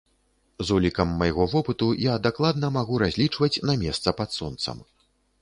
[0.69, 4.83] З улікам майго вопыту я дакладна магу разлічваць на месца пад сонцам!